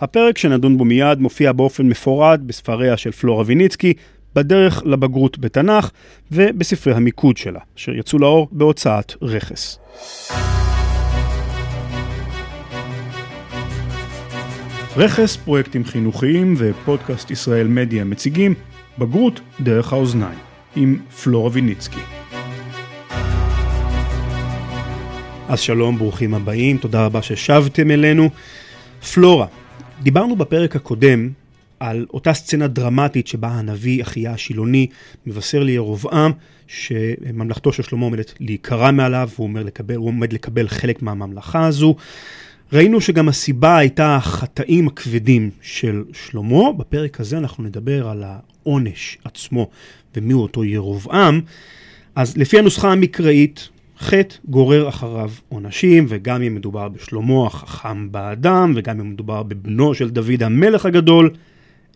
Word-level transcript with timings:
הפרק 0.00 0.38
שנדון 0.38 0.78
בו 0.78 0.84
מיד 0.84 1.20
מופיע 1.20 1.52
באופן 1.52 1.88
מפורט 1.88 2.40
בספריה 2.40 2.96
של 2.96 3.12
פלורה 3.12 3.44
ויניצקי, 3.46 3.92
בדרך 4.34 4.82
לבגרות 4.86 5.38
בתנ"ך 5.38 5.90
ובספרי 6.32 6.94
המיקוד 6.94 7.36
שלה, 7.36 7.60
אשר 7.78 7.92
יצאו 7.94 8.18
לאור 8.18 8.48
בהוצאת 8.52 9.14
רכס. 9.22 9.78
רכס, 14.96 15.36
פרויקטים 15.36 15.84
חינוכיים 15.84 16.54
ופודקאסט 16.58 17.30
ישראל 17.30 17.66
מדיה 17.66 18.04
מציגים 18.04 18.54
בגרות 18.98 19.40
דרך 19.60 19.92
האוזניים, 19.92 20.38
עם 20.76 20.98
פלורה 21.22 21.50
ויניצקי. 21.52 22.00
אז 25.48 25.60
שלום, 25.60 25.98
ברוכים 25.98 26.34
הבאים, 26.34 26.78
תודה 26.78 27.04
רבה 27.04 27.22
ששבתם 27.22 27.90
אלינו. 27.90 28.30
פלורה, 29.14 29.46
דיברנו 30.02 30.36
בפרק 30.36 30.76
הקודם 30.76 31.28
על 31.80 32.06
אותה 32.14 32.34
סצנה 32.34 32.68
דרמטית 32.68 33.26
שבה 33.26 33.48
הנביא 33.48 34.02
אחיה 34.02 34.32
השילוני 34.32 34.86
מבשר 35.26 35.62
לירובעם 35.62 36.32
שממלכתו 36.66 37.72
של 37.72 37.82
שלמה 37.82 38.04
עומדת 38.04 38.34
להיקרע 38.40 38.90
מעליו, 38.90 39.28
והוא 39.34 39.50
לקבל, 39.54 39.94
עומד 39.94 40.32
לקבל 40.32 40.68
חלק 40.68 41.02
מהממלכה 41.02 41.66
הזו. 41.66 41.96
ראינו 42.72 43.00
שגם 43.00 43.28
הסיבה 43.28 43.78
הייתה 43.78 44.16
החטאים 44.16 44.88
הכבדים 44.88 45.50
של 45.62 46.04
שלמה. 46.12 46.72
בפרק 46.72 47.20
הזה 47.20 47.38
אנחנו 47.38 47.64
נדבר 47.64 48.08
על 48.08 48.24
העונש 48.26 49.18
עצמו 49.24 49.68
ומיהו 50.16 50.42
אותו 50.42 50.64
ירובעם. 50.64 51.40
אז 52.14 52.36
לפי 52.36 52.58
הנוסחה 52.58 52.92
המקראית, 52.92 53.68
חטא 53.98 54.36
גורר 54.44 54.88
אחריו 54.88 55.30
עונשים, 55.48 56.06
וגם 56.08 56.42
אם 56.42 56.54
מדובר 56.54 56.88
בשלמה 56.88 57.46
החכם 57.46 58.12
באדם, 58.12 58.72
וגם 58.76 59.00
אם 59.00 59.10
מדובר 59.10 59.42
בבנו 59.42 59.94
של 59.94 60.10
דוד 60.10 60.42
המלך 60.42 60.86
הגדול, 60.86 61.34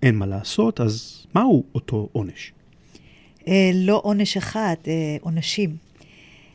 אין 0.02 0.15
מה 0.15 0.27
לעשות, 0.27 0.80
אז 0.80 1.27
מהו 1.34 1.65
אותו 1.75 2.08
עונש? 2.12 2.53
אה, 3.48 3.70
לא 3.75 4.00
עונש 4.05 4.36
אחד, 4.36 4.75
אה, 4.86 4.92
עונשים. 5.20 5.77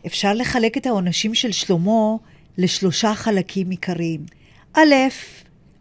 אפשר 0.06 0.34
לחלק 0.34 0.78
את 0.78 0.86
העונשים 0.86 1.36
של 1.36 1.52
שלמה 1.52 2.16
לשלושה 2.58 3.14
חלקים 3.16 3.70
עיקריים. 3.70 4.25
א', 4.73 4.94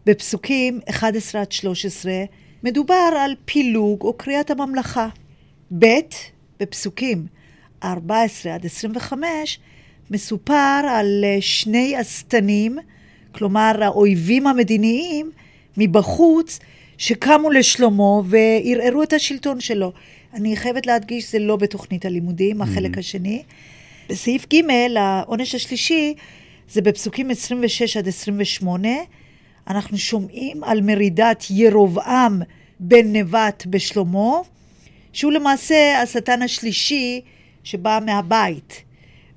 בפסוקים 0.05 0.79
11 0.89 1.41
עד 1.41 1.51
13, 1.51 2.13
מדובר 2.63 3.09
על 3.19 3.31
פילוג 3.45 4.01
או 4.01 4.13
קריאת 4.13 4.51
הממלכה. 4.51 5.07
ב', 5.79 5.85
בפסוקים 6.59 7.25
14 7.83 8.55
עד 8.55 8.65
25, 8.65 9.59
מסופר 10.11 10.81
על 10.89 11.23
אה, 11.23 11.37
שני 11.41 11.95
השטנים, 11.97 12.77
כלומר 13.31 13.75
האויבים 13.81 14.47
המדיניים 14.47 15.31
מבחוץ, 15.77 16.59
שקמו 16.97 17.49
לשלמה 17.49 18.21
וערערו 18.25 19.03
את 19.03 19.13
השלטון 19.13 19.59
שלו. 19.59 19.91
אני 20.33 20.55
חייבת 20.55 20.85
להדגיש, 20.85 21.31
זה 21.31 21.39
לא 21.39 21.55
בתוכנית 21.55 22.05
הלימודים, 22.05 22.61
החלק 22.61 22.95
mm-hmm. 22.95 22.99
השני. 22.99 23.43
בסעיף 24.09 24.45
ג', 24.53 24.61
העונש 24.95 25.55
השלישי, 25.55 26.13
זה 26.69 26.81
בפסוקים 26.81 27.31
26 27.31 27.97
עד 27.97 28.07
28, 28.07 28.89
אנחנו 29.67 29.97
שומעים 29.97 30.63
על 30.63 30.81
מרידת 30.81 31.43
ירובעם 31.49 32.41
בן 32.79 33.15
נבט 33.15 33.63
בשלמה, 33.69 34.39
שהוא 35.13 35.31
למעשה 35.31 36.01
השטן 36.01 36.41
השלישי 36.41 37.21
שבא 37.67 37.99
מהבית, 38.05 38.83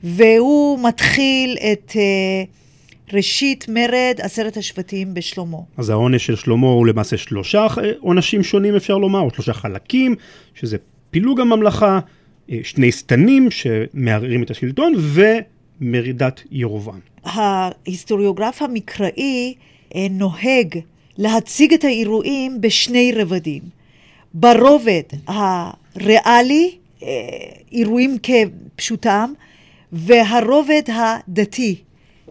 והוא 0.03 0.78
מתחיל 0.89 1.56
את 1.73 1.91
uh, 1.91 3.14
ראשית 3.17 3.67
מרד 3.69 4.14
עשרת 4.19 4.56
השבטים 4.56 5.14
בשלמה. 5.14 5.56
אז 5.77 5.91
העונש 5.91 6.27
של 6.27 6.36
שלמה 6.36 6.67
הוא 6.67 6.86
למעשה 6.86 7.17
שלושה 7.17 7.67
עונשים 8.01 8.42
שונים, 8.42 8.77
אפשר 8.77 8.98
לומר, 8.98 9.20
או 9.20 9.31
שלושה 9.31 9.53
חלקים, 9.53 10.14
שזה 10.55 10.77
פילוג 11.11 11.41
הממלכה, 11.41 12.01
אה, 12.51 12.58
שני 12.62 12.92
שטנים 12.92 13.48
שמערערים 13.51 14.42
את 14.42 14.51
השלטון, 14.51 14.92
ומרידת 14.97 16.42
ירובעם. 16.51 17.01
ההיסטוריוגרף 17.24 18.62
המקראי 18.62 19.55
אה, 19.95 20.07
נוהג 20.11 20.79
להציג 21.18 21.73
את 21.73 21.85
האירועים 21.85 22.61
בשני 22.61 23.12
רבדים. 23.17 23.62
ברובד 24.35 25.02
הריאלי, 25.27 26.70
אה, 26.73 26.80
אירועים 27.72 28.16
כפשוטם, 28.22 29.33
והרובד 29.92 30.83
הדתי. 30.88 31.77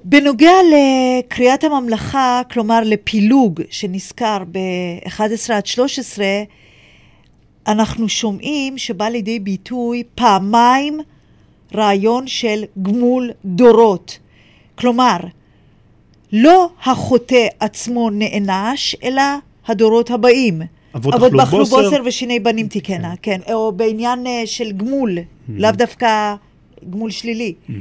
בנוגע 0.03 0.51
לקריאת 0.71 1.63
הממלכה, 1.63 2.41
כלומר 2.51 2.79
לפילוג 2.85 3.61
שנזכר 3.69 4.37
ב-11 4.51 5.53
עד 5.53 5.65
13, 5.65 6.25
אנחנו 7.67 8.09
שומעים 8.09 8.77
שבא 8.77 9.05
לידי 9.05 9.39
ביטוי 9.39 10.03
פעמיים 10.15 10.99
רעיון 11.75 12.27
של 12.27 12.63
גמול 12.81 13.31
דורות. 13.45 14.19
כלומר, 14.75 15.17
לא 16.31 16.69
החוטא 16.83 17.47
עצמו 17.59 18.09
נענש, 18.09 18.95
אלא 19.03 19.21
הדורות 19.67 20.11
הבאים. 20.11 20.61
אבות 20.95 21.13
אכלו 21.15 21.39
בוסר. 21.45 21.75
בוסר 21.75 22.01
ושיני 22.05 22.39
בנים 22.39 22.67
תיקנה, 22.67 23.13
כן. 23.21 23.39
כן. 23.45 23.53
או 23.53 23.71
בעניין 23.71 24.25
uh, 24.25 24.29
של 24.45 24.71
גמול, 24.71 25.17
mm-hmm. 25.17 25.51
לאו 25.57 25.71
דווקא 25.71 26.35
גמול 26.89 27.11
שלילי. 27.11 27.53
Mm-hmm. 27.69 27.73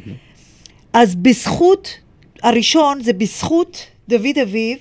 אז 0.93 1.15
בזכות, 1.15 1.89
הראשון 2.43 3.03
זה 3.03 3.13
בזכות 3.13 3.87
דוד 4.09 4.39
אביו, 4.43 4.77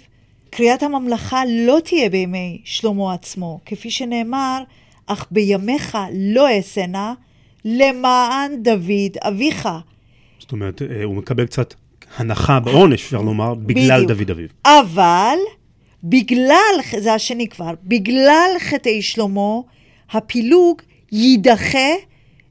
קריאת 0.50 0.84
הממלכה 0.84 1.42
לא 1.50 1.78
תהיה 1.84 2.10
בימי 2.10 2.62
שלמה 2.64 3.14
עצמו, 3.14 3.60
כפי 3.66 3.92
שנאמר, 3.92 4.64
אך 5.08 5.28
בימיך 5.32 5.98
לא 6.14 6.50
אעשנה 6.50 7.14
למען 7.66 8.64
דוד 8.64 9.18
אביך. 9.22 9.70
זאת 10.40 10.52
אומרת, 10.52 10.82
אה, 10.82 11.04
הוא 11.04 11.16
מקבל 11.16 11.46
קצת 11.46 11.74
הנחה 12.18 12.60
בעונש, 12.60 13.04
אפשר 13.04 13.22
לומר, 13.22 13.54
בגלל 13.54 14.04
בדיוק. 14.04 14.20
דוד 14.20 14.32
אביו. 14.32 14.48
אבל 14.66 15.38
בגלל, 16.10 16.76
זה 17.00 17.14
השני 17.14 17.48
כבר, 17.48 17.74
בגלל 17.84 18.50
חטאי 18.60 19.02
שלמה, 19.02 19.60
הפילוג 20.12 20.82
יידחה 21.12 21.90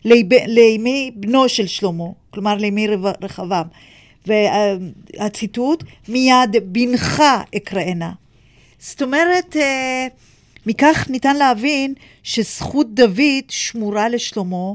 לימי 0.05 1.11
בנו 1.15 1.49
של 1.49 1.67
שלמה, 1.67 2.05
כלומר 2.31 2.55
לימי 2.55 2.87
רחבעם. 3.23 3.67
והציטוט, 4.27 5.85
מיד 6.09 6.57
בנך 6.63 7.23
אקראנה. 7.57 8.13
זאת 8.79 9.03
אומרת, 9.03 9.57
אה, 9.57 10.07
מכך 10.67 11.07
ניתן 11.11 11.37
להבין 11.37 11.95
שזכות 12.23 12.95
דוד 12.95 13.45
שמורה 13.49 14.09
לשלמה 14.09 14.73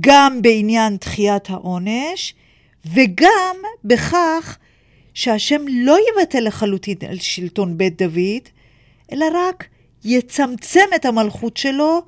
גם 0.00 0.42
בעניין 0.42 0.96
דחיית 0.96 1.50
העונש, 1.50 2.34
וגם 2.86 3.56
בכך 3.84 4.58
שהשם 5.14 5.60
לא 5.70 5.96
יבטל 6.08 6.46
לחלוטין 6.46 6.96
על 7.08 7.18
שלטון 7.18 7.78
בית 7.78 8.02
דוד, 8.02 8.48
אלא 9.12 9.26
רק 9.34 9.64
יצמצם 10.04 10.86
את 10.96 11.04
המלכות 11.04 11.56
שלו 11.56 12.02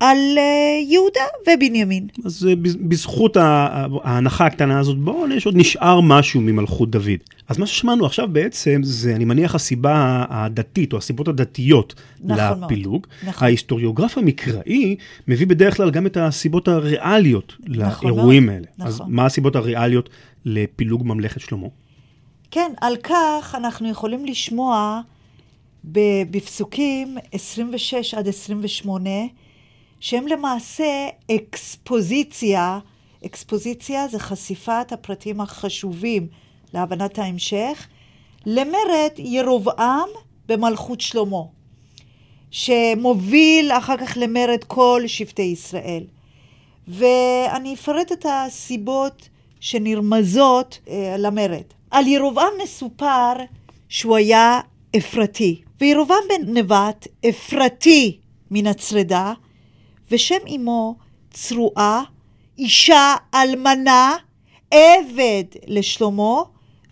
על 0.00 0.18
אה, 0.38 0.42
יהודה 0.88 1.20
ובנימין. 1.42 2.06
אז 2.24 2.46
אה, 2.48 2.54
בזכות 2.88 3.36
ההנחה 3.40 4.46
הקטנה 4.46 4.78
הזאת 4.78 4.98
בעונש 4.98 5.46
עוד 5.46 5.56
נשאר 5.56 6.00
משהו 6.00 6.40
ממלכות 6.40 6.90
דוד. 6.90 7.20
אז 7.48 7.58
מה 7.58 7.66
ששמענו 7.66 8.06
עכשיו 8.06 8.28
בעצם 8.28 8.80
זה, 8.84 9.14
אני 9.14 9.24
מניח, 9.24 9.54
הסיבה 9.54 10.24
הדתית 10.28 10.92
או 10.92 10.98
הסיבות 10.98 11.28
הדתיות 11.28 11.94
נכון 12.20 12.64
לפילוג. 12.64 13.06
נכון. 13.22 13.46
ההיסטוריוגרף 13.46 14.18
המקראי 14.18 14.96
מביא 15.28 15.46
בדרך 15.46 15.76
כלל 15.76 15.90
גם 15.90 16.06
את 16.06 16.16
הסיבות 16.16 16.68
הריאליות 16.68 17.56
נכון 17.68 18.10
לאירועים 18.10 18.48
האלה. 18.48 18.66
נכון. 18.78 18.86
אז 18.86 19.02
מה 19.06 19.26
הסיבות 19.26 19.56
הריאליות 19.56 20.10
לפילוג 20.44 21.06
ממלכת 21.06 21.40
שלמה? 21.40 21.66
כן, 22.50 22.72
על 22.80 22.96
כך 22.96 23.54
אנחנו 23.58 23.88
יכולים 23.88 24.24
לשמוע 24.24 25.00
בפסוקים 25.84 27.18
26 27.32 28.14
עד 28.14 28.28
28, 28.28 29.10
שהם 30.00 30.26
למעשה 30.26 31.08
אקספוזיציה, 31.30 32.78
אקספוזיציה 33.26 34.08
זה 34.08 34.18
חשיפת 34.18 34.92
הפרטים 34.92 35.40
החשובים 35.40 36.26
להבנת 36.74 37.18
ההמשך, 37.18 37.86
למרד 38.46 39.10
ירובעם 39.18 40.08
במלכות 40.48 41.00
שלמה, 41.00 41.42
שמוביל 42.50 43.72
אחר 43.72 43.96
כך 43.96 44.16
למרד 44.20 44.64
כל 44.66 45.02
שבטי 45.06 45.42
ישראל. 45.42 46.04
ואני 46.88 47.74
אפרט 47.74 48.12
את 48.12 48.26
הסיבות 48.28 49.28
שנרמזות 49.60 50.78
אה, 50.88 51.16
למרד. 51.18 51.75
על 51.90 52.06
ירובעם 52.06 52.52
מסופר 52.62 53.32
שהוא 53.88 54.16
היה 54.16 54.60
אפרתי, 54.96 55.62
וירובעם 55.80 56.22
בן 56.28 56.58
נבט 56.58 57.06
אפרתי 57.28 58.18
מן 58.50 58.66
הצרדה, 58.66 59.32
ושם 60.10 60.46
אמו 60.56 60.96
צרועה, 61.30 62.02
אישה 62.58 63.14
אלמנה, 63.34 64.16
עבד 64.70 65.44
לשלמה, 65.66 66.42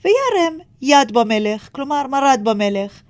וירם 0.04 0.58
יד 0.82 1.12
במלך, 1.12 1.68
כלומר 1.72 2.06
מרד 2.06 2.40
במלך. 2.42 3.02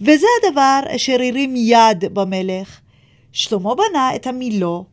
וזה 0.00 0.26
הדבר 0.42 0.80
אשר 0.96 1.12
הרים 1.12 1.54
יד 1.56 2.04
במלך. 2.12 2.80
שלמה 3.32 3.74
בנה 3.74 4.14
את 4.14 4.26
המילו, 4.26 4.84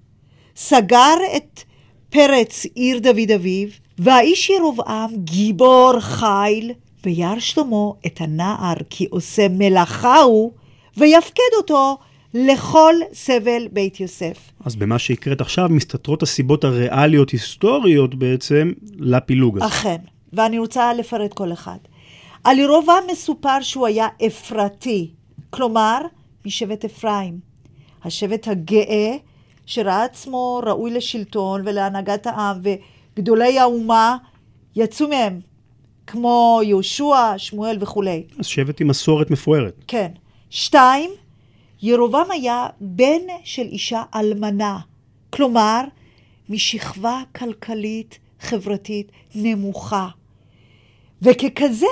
סגר 0.56 1.18
את 1.36 1.62
פרץ 2.10 2.66
עיר 2.76 3.00
דוד 3.00 3.32
אביו, 3.36 3.68
והאיש 4.00 4.50
ירבעם 4.50 5.12
גיבור 5.16 6.00
חיל, 6.00 6.72
וירא 7.06 7.40
שלמה 7.40 7.90
את 8.06 8.22
הנער 8.22 8.76
כי 8.90 9.08
עושה 9.10 9.48
מלאכה 9.50 10.20
הוא, 10.20 10.52
ויפקד 10.98 11.54
אותו 11.58 11.98
לכל 12.34 12.94
סבל 13.14 13.68
בית 13.72 14.00
יוסף. 14.00 14.52
אז 14.66 14.76
במה 14.76 15.00
שהקראת 15.00 15.42
עכשיו 15.42 15.70
מסתתרות 15.70 16.24
הסיבות 16.24 16.64
הריאליות 16.64 17.30
היסטוריות 17.30 18.16
בעצם 18.16 18.72
לפילוג 19.00 19.58
הזה. 19.58 19.68
אכן, 19.68 19.98
ואני 20.34 20.60
רוצה 20.60 20.94
לפרט 20.94 21.34
כל 21.34 21.54
אחד. 21.54 21.78
על 22.44 22.60
ירובעם 22.60 23.04
מסופר 23.12 23.62
שהוא 23.62 23.88
היה 23.88 24.08
אפרתי, 24.28 25.12
כלומר, 25.50 26.02
משבט 26.46 26.86
אפרים. 26.86 27.40
השבט 28.04 28.48
הגאה, 28.48 29.16
שראה 29.66 30.04
עצמו 30.04 30.62
ראוי 30.66 30.92
לשלטון 30.92 31.62
ולהנהגת 31.66 32.28
העם, 32.28 32.62
וגדולי 33.16 33.60
האומה 33.60 34.18
יצאו 34.76 35.08
מהם, 35.08 35.40
כמו 36.08 36.60
יהושע, 36.64 37.38
שמואל 37.38 37.78
וכולי. 37.80 38.24
אז 38.40 38.46
שבט 38.46 38.82
עם 38.82 38.88
מסורת 38.88 39.32
מפוארת. 39.32 39.84
כן. 39.88 40.12
שתיים, 40.50 41.10
ירובעם 41.82 42.32
היה 42.32 42.68
בן 42.82 43.22
של 43.44 43.62
אישה 43.62 44.04
אלמנה, 44.16 44.80
כלומר, 45.30 45.82
משכבה 46.50 47.22
כלכלית 47.36 48.20
חברתית 48.40 49.12
נמוכה. 49.36 50.08
וככזה 51.22 51.86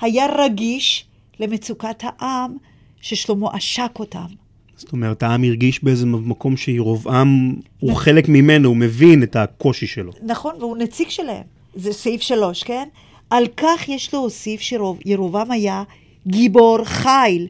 היה 0.00 0.26
רגיש 0.38 1.06
למצוקת 1.40 2.02
העם 2.02 2.56
ששלמה 3.00 3.50
עשק 3.52 3.98
אותם. 3.98 4.41
זאת 4.82 4.92
אומרת, 4.92 5.22
העם 5.22 5.44
הרגיש 5.44 5.84
באיזה 5.84 6.06
מקום 6.06 6.56
שירובעם 6.56 7.54
הוא 7.80 7.94
חלק 7.94 8.28
ממנו, 8.28 8.68
הוא 8.68 8.76
מבין 8.76 9.22
את 9.22 9.36
הקושי 9.36 9.86
שלו. 9.86 10.12
נכון, 10.22 10.54
והוא 10.58 10.76
נציג 10.76 11.08
שלהם. 11.08 11.42
זה 11.74 11.92
סעיף 11.92 12.20
שלוש, 12.20 12.62
כן? 12.62 12.88
על 13.30 13.46
כך 13.56 13.88
יש 13.88 14.14
להוסיף 14.14 14.60
שירובעם 14.60 15.50
היה 15.50 15.82
גיבור 16.26 16.84
חיל. 16.84 17.48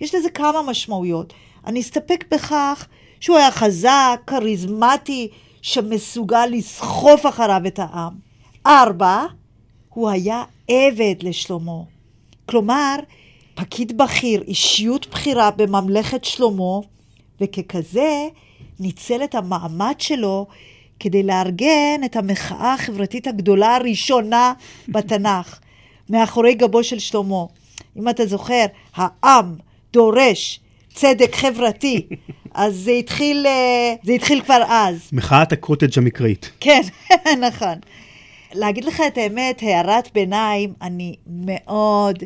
יש 0.00 0.14
לזה 0.14 0.30
כמה 0.30 0.62
משמעויות. 0.66 1.32
אני 1.66 1.80
אסתפק 1.80 2.24
בכך 2.32 2.86
שהוא 3.20 3.36
היה 3.36 3.50
חזק, 3.50 4.20
כריזמטי, 4.26 5.28
שמסוגל 5.62 6.46
לסחוף 6.50 7.26
אחריו 7.26 7.62
את 7.66 7.78
העם. 7.78 8.12
ארבע, 8.66 9.24
הוא 9.88 10.10
היה 10.10 10.44
עבד 10.68 11.14
לשלמה. 11.22 11.80
כלומר, 12.46 12.96
פקיד 13.54 13.98
בכיר, 13.98 14.42
אישיות 14.42 15.06
בכירה 15.06 15.50
בממלכת 15.50 16.24
שלמה, 16.24 16.78
וככזה 17.40 18.28
ניצל 18.80 19.24
את 19.24 19.34
המעמד 19.34 19.94
שלו 19.98 20.46
כדי 21.00 21.22
לארגן 21.22 22.00
את 22.04 22.16
המחאה 22.16 22.74
החברתית 22.74 23.26
הגדולה 23.26 23.76
הראשונה 23.76 24.52
בתנ"ך, 24.88 25.58
מאחורי 26.10 26.54
גבו 26.54 26.84
של 26.84 26.98
שלמה. 26.98 27.44
אם 27.96 28.08
אתה 28.08 28.26
זוכר, 28.26 28.64
העם 28.94 29.56
דורש 29.92 30.60
צדק 30.94 31.34
חברתי, 31.34 32.06
אז 32.54 32.74
זה 32.74 32.90
התחיל, 32.90 33.46
אה, 33.46 33.94
זה 34.02 34.12
התחיל 34.12 34.40
כבר 34.40 34.62
אז. 34.68 35.08
מחאת 35.12 35.52
הקוטג' 35.52 35.98
המקראית. 35.98 36.50
כן, 36.60 36.80
נכון. 37.48 37.74
להגיד 38.52 38.84
לך 38.84 39.02
את 39.06 39.18
האמת, 39.18 39.62
הערת 39.62 40.08
ביניים, 40.14 40.72
אני 40.82 41.14
מאוד 41.26 42.18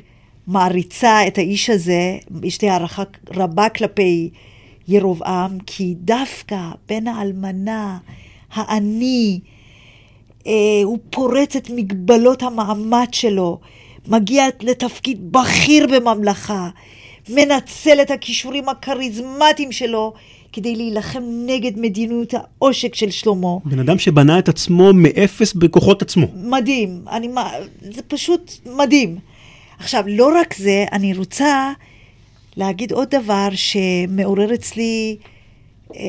מעריצה 0.46 1.26
את 1.26 1.38
האיש 1.38 1.70
הזה, 1.70 2.17
יש 2.43 2.62
לי 2.62 2.69
הערכה 2.69 3.02
רבה 3.35 3.69
כלפי 3.69 4.31
ירובעם, 4.88 5.58
כי 5.67 5.94
דווקא 5.99 6.58
בן 6.88 7.06
האלמנה, 7.06 7.99
העני, 8.52 9.41
אה, 10.46 10.52
הוא 10.85 10.99
פורץ 11.11 11.56
את 11.56 11.70
מגבלות 11.70 12.43
המעמד 12.43 13.08
שלו, 13.12 13.58
מגיע 14.08 14.44
לתפקיד 14.61 15.32
בכיר 15.32 15.87
בממלכה, 15.87 16.69
מנצל 17.29 17.99
את 18.02 18.11
הכישורים 18.11 18.69
הכריזמטיים 18.69 19.73
שלו 19.73 20.12
כדי 20.52 20.76
להילחם 20.76 21.23
נגד 21.46 21.79
מדיניות 21.79 22.35
העושק 22.35 22.94
של 22.94 23.11
שלמה. 23.11 23.56
בן 23.64 23.79
אדם 23.79 23.99
שבנה 23.99 24.38
את 24.38 24.49
עצמו 24.49 24.93
מאפס 24.93 25.52
בכוחות 25.52 26.02
עצמו. 26.02 26.26
מדהים, 26.35 27.02
אני, 27.11 27.29
זה 27.82 28.02
פשוט 28.08 28.52
מדהים. 28.76 29.19
עכשיו, 29.79 30.05
לא 30.06 30.31
רק 30.41 30.55
זה, 30.55 30.85
אני 30.93 31.15
רוצה 31.15 31.73
להגיד 32.56 32.93
עוד 32.93 33.09
דבר 33.11 33.49
שמעורר 33.55 34.55
אצלי 34.55 35.17
אה, 35.94 36.00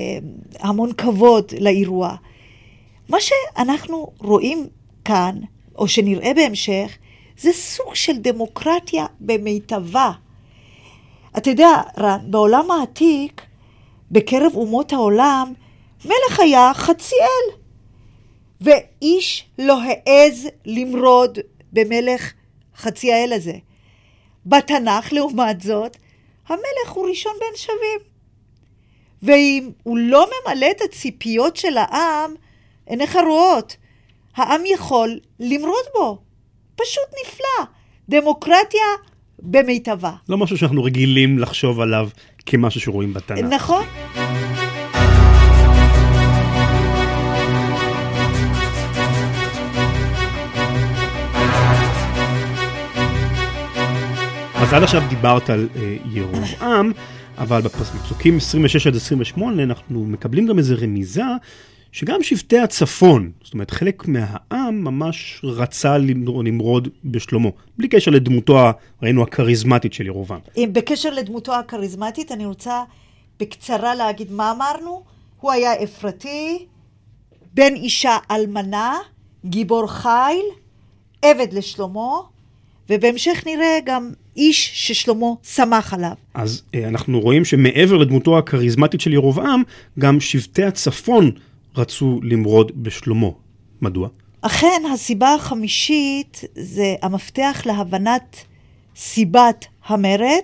המון 0.60 0.94
כבוד 0.94 1.52
לאירוע. 1.60 2.16
מה 3.10 3.18
שאנחנו 3.20 4.12
רואים 4.20 4.68
כאן, 5.06 5.36
או 5.76 5.88
שנראה 5.88 6.34
בהמשך, 6.34 6.98
זה 7.38 7.54
סוג 7.54 7.96
של 7.96 8.18
דמוקרטיה 8.18 9.06
במיטבה. 9.20 10.12
אתה 11.38 11.50
יודע, 11.50 11.82
רן, 11.98 12.20
בעולם 12.24 12.72
העתיק, 12.72 13.42
בקרב 14.12 14.52
אומות 14.56 14.94
העולם, 14.94 15.54
מלך 16.06 16.40
היה 16.40 16.72
חצי 16.74 17.16
אל. 17.16 17.56
ואיש 18.62 19.46
לא 19.60 19.78
העז 19.82 20.48
למרוד 20.66 21.40
במלך 21.74 22.34
חצי 22.78 23.14
האל 23.14 23.34
הזה. 23.34 23.54
בתנ"ך, 24.46 25.14
לעומת 25.14 25.62
זאת, 25.62 25.98
המלך 26.48 26.90
הוא 26.94 27.10
ראשון 27.10 27.34
בין 27.40 27.56
שווים. 27.56 28.00
ואם 29.24 29.70
הוא 29.84 29.98
לא 29.98 30.28
ממלא 30.30 30.68
את 30.72 30.82
הציפיות 30.82 31.56
של 31.56 31.78
העם, 31.78 32.34
עיניך 32.86 33.18
רואות, 33.28 33.78
העם 34.36 34.62
יכול 34.66 35.20
למרוד 35.40 35.86
בו. 35.94 36.22
פשוט 36.76 37.04
נפלא. 37.26 37.66
דמוקרטיה 38.10 38.86
במיטבה. 39.40 40.12
לא 40.30 40.38
משהו 40.38 40.58
שאנחנו 40.58 40.84
רגילים 40.84 41.40
לחשוב 41.40 41.80
עליו 41.80 42.10
כמשהו 42.46 42.82
שרואים 42.82 43.14
בתנ"ך. 43.14 43.54
נכון. 43.54 43.86
אז 54.66 54.74
עד 54.74 54.84
עכשיו 54.84 55.02
דיברת 55.10 55.50
על 55.50 55.70
אה, 55.76 55.98
ירובעם, 56.12 56.92
אבל 57.38 57.62
בפסוקים 57.62 58.38
26 58.38 58.88
עד 58.88 58.96
28 58.96 59.64
אנחנו 59.64 60.04
מקבלים 60.04 60.48
גם 60.48 60.58
איזו 60.58 60.76
רמיזה 60.82 61.22
שגם 61.92 62.24
שבטי 62.24 62.60
הצפון, 62.60 63.32
זאת 63.44 63.54
אומרת 63.54 63.72
חלק 63.72 64.08
מהעם 64.08 64.84
ממש 64.84 65.42
רצה 65.44 65.98
למרוד 65.98 66.88
בשלמה, 67.06 67.50
בלי 67.78 67.88
קשר 67.88 68.12
לדמותו, 68.12 68.58
ראינו, 69.04 69.24
הכריזמטית 69.24 69.94
של 69.94 70.06
ירובעם. 70.06 70.40
בקשר 70.72 71.10
לדמותו 71.10 71.56
הכריזמטית, 71.56 72.32
אני 72.32 72.46
רוצה 72.46 72.84
בקצרה 73.40 73.96
להגיד 73.96 74.32
מה 74.32 74.52
אמרנו. 74.52 75.04
הוא 75.40 75.52
היה 75.52 75.84
אפרתי, 75.84 76.66
בן 77.54 77.74
אישה 77.76 78.18
אלמנה, 78.32 78.98
גיבור 79.46 79.88
חיל, 79.88 80.46
עבד 81.22 81.54
לשלמה, 81.54 82.12
ובהמשך 82.90 83.44
נראה 83.46 83.80
גם 83.86 84.12
איש 84.36 84.72
ששלמה 84.74 85.28
שמח 85.44 85.94
עליו. 85.94 86.14
אז 86.34 86.62
אה, 86.76 86.88
אנחנו 86.88 87.20
רואים 87.20 87.46
שמעבר 87.46 87.98
לדמותו 87.98 88.38
הכריזמטית 88.38 89.02
של 89.02 89.14
ירובעם, 89.14 89.64
גם 90.00 90.20
שבטי 90.20 90.64
הצפון 90.64 91.32
רצו 91.76 92.20
למרוד 92.24 92.72
בשלמה. 92.84 93.30
מדוע? 93.82 94.10
אכן, 94.42 94.82
הסיבה 94.94 95.34
החמישית 95.34 96.42
זה 96.56 96.96
המפתח 97.02 97.62
להבנת 97.66 98.36
סיבת 98.96 99.66
המרד, 99.86 100.44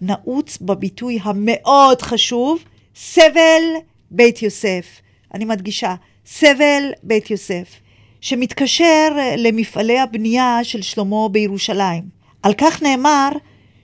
נעוץ 0.00 0.58
בביטוי 0.60 1.18
המאוד 1.22 2.02
חשוב, 2.02 2.58
סבל 2.96 3.62
בית 4.10 4.42
יוסף. 4.42 4.86
אני 5.34 5.44
מדגישה, 5.44 5.94
סבל 6.26 6.82
בית 7.02 7.30
יוסף, 7.30 7.80
שמתקשר 8.20 9.08
למפעלי 9.38 9.98
הבנייה 9.98 10.58
של 10.62 10.82
שלמה 10.82 11.28
בירושלים. 11.28 12.23
על 12.44 12.54
כך 12.58 12.82
נאמר, 12.82 13.28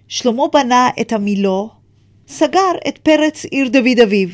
שלמה 0.09 0.43
בנה 0.53 0.89
את 1.01 1.13
המילו, 1.13 1.71
סגר 2.29 2.73
את 2.89 2.99
פרץ 2.99 3.45
עיר 3.45 3.69
דוד 3.69 4.01
אביו. 4.03 4.29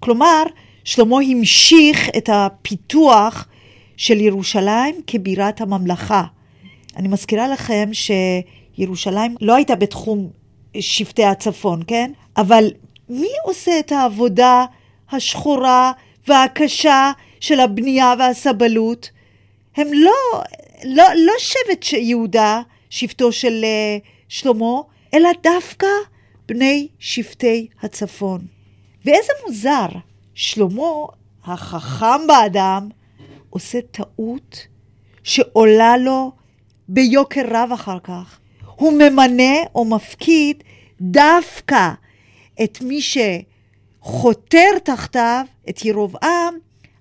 כלומר, 0.00 0.42
שלמה 0.84 1.16
המשיך 1.30 2.08
את 2.16 2.28
הפיתוח 2.32 3.48
של 3.96 4.20
ירושלים 4.20 4.94
כבירת 5.06 5.60
הממלכה. 5.60 6.24
אני 6.96 7.08
מזכירה 7.08 7.48
לכם 7.48 7.90
שירושלים 7.92 9.36
לא 9.40 9.54
הייתה 9.54 9.74
בתחום 9.74 10.30
שבטי 10.80 11.24
הצפון, 11.24 11.82
כן? 11.86 12.10
אבל 12.36 12.70
מי 13.08 13.30
עושה 13.44 13.78
את 13.78 13.92
העבודה 13.92 14.64
השחורה 15.10 15.92
והקשה 16.28 17.12
של 17.40 17.60
הבנייה 17.60 18.14
והסבלות? 18.18 19.10
הם 19.76 19.88
לא, 19.92 20.42
לא, 20.84 21.04
לא 21.16 21.32
שבט 21.38 21.92
יהודה, 21.92 22.60
שבטו 22.94 23.32
של 23.32 23.64
uh, 23.64 24.06
שלמה, 24.28 24.80
אלא 25.14 25.28
דווקא 25.42 25.86
בני 26.48 26.88
שבטי 26.98 27.66
הצפון. 27.82 28.46
ואיזה 29.04 29.32
מוזר, 29.46 29.86
שלמה, 30.34 31.06
החכם 31.44 32.26
באדם, 32.28 32.88
עושה 33.50 33.78
טעות 33.90 34.66
שעולה 35.22 35.96
לו 35.96 36.32
ביוקר 36.88 37.42
רב 37.50 37.70
אחר 37.74 37.98
כך. 37.98 38.38
הוא 38.76 38.92
ממנה 38.92 39.54
או 39.74 39.84
מפקיד 39.84 40.62
דווקא 41.00 41.90
את 42.64 42.78
מי 42.82 43.00
שחותר 43.02 44.78
תחתיו, 44.84 45.44
את 45.68 45.84
ירבעם, 45.84 46.54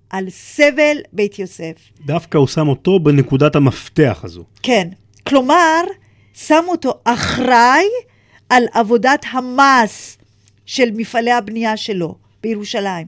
על 0.09 0.29
סבל 0.29 0.97
בית 1.13 1.39
יוסף. 1.39 1.75
דווקא 2.05 2.38
הוא 2.38 2.47
שם 2.47 2.67
אותו 2.67 3.00
בנקודת 3.00 3.55
המפתח 3.55 4.21
הזו. 4.23 4.43
כן. 4.63 4.88
כלומר, 5.27 5.81
שם 6.33 6.63
אותו 6.67 6.93
אחראי 7.03 7.85
על 8.49 8.63
עבודת 8.73 9.25
המס 9.31 10.17
של 10.65 10.91
מפעלי 10.93 11.31
הבנייה 11.31 11.77
שלו 11.77 12.15
בירושלים. 12.41 13.07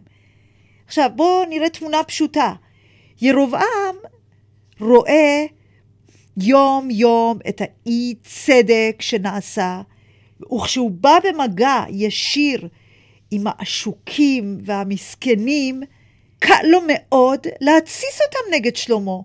עכשיו, 0.87 1.09
בואו 1.15 1.45
נראה 1.49 1.69
תמונה 1.69 2.03
פשוטה. 2.03 2.53
ירבעם 3.21 3.95
רואה 4.79 5.45
יום-יום 6.37 7.39
את 7.49 7.61
האי 7.61 8.15
צדק 8.23 8.95
שנעשה, 8.99 9.81
וכשהוא 10.53 10.91
בא 10.91 11.17
במגע 11.23 11.83
ישיר 11.89 12.67
עם 13.31 13.43
העשוקים 13.47 14.57
והמסכנים, 14.63 15.81
קל 16.39 16.61
לו 16.63 16.79
מאוד 16.87 17.47
להתסיס 17.61 18.19
אותם 18.27 18.55
נגד 18.55 18.75
שלמה. 18.75 19.17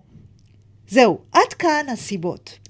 זהו, 0.87 1.19
עד 1.31 1.53
כאן 1.59 1.85
הסיבות. 1.89 2.60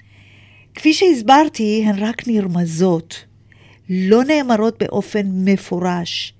כפי 0.75 0.93
שהסברתי, 0.93 1.83
הן 1.85 2.03
רק 2.03 2.27
נרמזות, 2.27 3.25
לא 3.89 4.23
נאמרות 4.23 4.83
באופן 4.83 5.21
מפורש. 5.33 6.33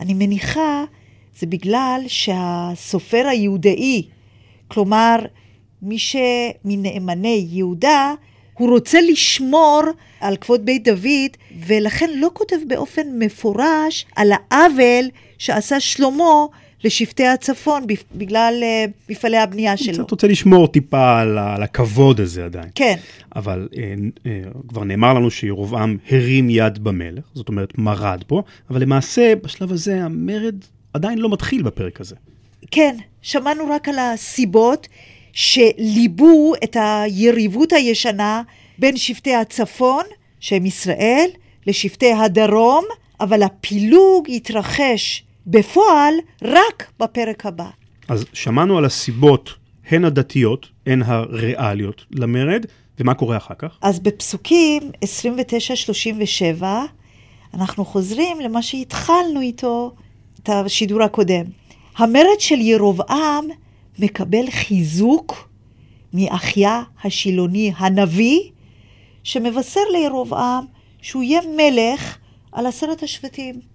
אני 0.00 0.14
מניחה 0.14 0.84
זה 1.38 1.46
בגלל 1.46 2.02
שהסופר 2.06 3.26
היהודאי, 3.26 4.02
כלומר, 4.68 5.16
מי 5.82 5.98
שמנאמני 5.98 7.46
יהודה, 7.50 8.14
הוא 8.54 8.70
רוצה 8.70 9.00
לשמור 9.00 9.82
על 10.20 10.36
כבוד 10.36 10.64
בית 10.64 10.84
דוד, 10.84 11.30
ולכן 11.66 12.10
לא 12.14 12.30
כותב 12.32 12.56
באופן 12.66 13.18
מפורש 13.18 14.06
על 14.16 14.32
העוול 14.32 15.10
שעשה 15.38 15.80
שלמה 15.80 16.46
לשבטי 16.84 17.26
הצפון 17.26 17.86
בגלל 18.14 18.54
uh, 18.62 18.90
מפעלי 19.10 19.38
הבנייה 19.38 19.76
שלו. 19.76 19.94
קצת 19.94 20.10
רוצה 20.10 20.26
לשמור 20.26 20.68
טיפה 20.68 21.20
על, 21.20 21.38
הכבוד 21.38 22.20
הזה 22.20 22.44
עדיין. 22.44 22.68
כן. 22.74 22.96
אבל 23.36 23.68
uh, 23.72 23.76
uh, 23.76 24.68
כבר 24.68 24.84
נאמר 24.84 25.14
לנו 25.14 25.30
שירובעם 25.30 25.96
הרים 26.10 26.50
יד 26.50 26.84
במלך, 26.84 27.24
זאת 27.34 27.48
אומרת 27.48 27.78
מרד 27.78 28.22
פה, 28.26 28.42
אבל 28.70 28.82
למעשה 28.82 29.34
בשלב 29.42 29.72
הזה 29.72 30.04
המרד 30.04 30.54
עדיין 30.94 31.18
לא 31.18 31.28
מתחיל 31.28 31.62
בפרק 31.62 32.00
הזה. 32.00 32.16
כן, 32.70 32.96
שמענו 33.22 33.64
רק 33.70 33.88
על 33.88 33.98
הסיבות 33.98 34.88
שליבו 35.32 36.52
את 36.64 36.76
היריבות 36.80 37.72
הישנה 37.72 38.42
בין 38.78 38.96
שבטי 38.96 39.34
הצפון, 39.34 40.04
שהם 40.40 40.66
ישראל, 40.66 41.28
לשבטי 41.66 42.12
הדרום, 42.12 42.84
אבל 43.20 43.42
הפילוג 43.42 44.26
התרחש 44.30 45.24
בפועל 45.46 46.14
רק 46.42 46.90
בפרק 47.00 47.46
הבא. 47.46 47.68
אז 48.08 48.24
שמענו 48.32 48.78
על 48.78 48.84
הסיבות, 48.84 49.54
הן 49.88 50.04
הדתיות, 50.04 50.68
הן 50.86 51.02
הריאליות 51.02 52.04
למרד, 52.10 52.66
ומה 53.00 53.14
קורה 53.14 53.36
אחר 53.36 53.54
כך? 53.58 53.78
אז 53.82 54.00
בפסוקים 54.00 54.82
29-37, 56.60 56.64
אנחנו 57.54 57.84
חוזרים 57.84 58.40
למה 58.40 58.62
שהתחלנו 58.62 59.40
איתו, 59.40 59.94
את 60.42 60.48
השידור 60.48 61.02
הקודם. 61.02 61.44
המרד 61.96 62.38
של 62.38 62.60
ירבעם 62.60 63.44
מקבל 63.98 64.50
חיזוק 64.50 65.48
מאחיה 66.12 66.82
השילוני 67.04 67.72
הנביא, 67.76 68.40
שמבשר 69.24 69.80
לירבעם 69.92 70.64
שהוא 71.02 71.22
יהיה 71.22 71.40
מלך 71.56 72.18
על 72.52 72.66
עשרת 72.66 73.02
השבטים. 73.02 73.71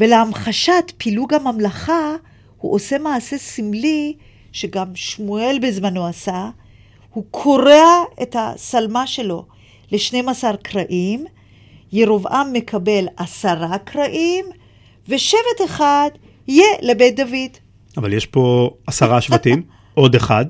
ולהמחשת 0.00 0.92
פילוג 0.96 1.34
הממלכה, 1.34 2.14
הוא 2.58 2.74
עושה 2.74 2.98
מעשה 2.98 3.38
סמלי 3.38 4.14
שגם 4.52 4.86
שמואל 4.94 5.58
בזמנו 5.62 6.06
עשה, 6.06 6.50
הוא 7.10 7.24
קורע 7.30 8.02
את 8.22 8.36
השלמה 8.38 9.06
שלו 9.06 9.44
ל-12 9.92 10.56
קרעים, 10.62 11.24
ירבעם 11.92 12.52
מקבל 12.52 13.06
עשרה 13.16 13.78
קרעים, 13.78 14.44
ושבט 15.08 15.60
אחד 15.64 16.08
יהיה 16.48 16.66
לבית 16.82 17.16
דוד. 17.16 17.50
אבל 17.96 18.12
יש 18.12 18.26
פה 18.26 18.70
עשרה 18.86 19.20
שבטים, 19.20 19.62
עוד 19.94 20.14
אחד, 20.14 20.44